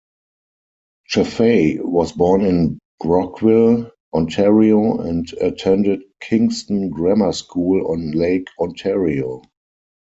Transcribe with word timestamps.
Chaffey 1.05 1.79
was 1.79 2.13
born 2.13 2.41
in 2.43 2.79
Brockville, 2.99 3.91
Ontario 4.11 4.99
and 4.99 5.31
attended 5.39 6.01
Kingston 6.19 6.89
Grammar 6.89 7.33
School 7.33 7.85
on 7.91 8.09
Lake 8.09 8.47
Ontario. 8.59 9.43